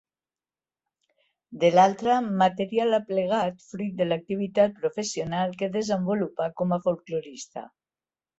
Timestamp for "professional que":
4.81-5.71